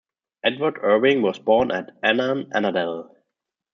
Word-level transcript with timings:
Edward 0.43 0.79
Irving 0.81 1.21
was 1.21 1.37
born 1.37 1.69
at 1.69 1.91
Annan, 2.01 2.49
Annandale. 2.55 3.15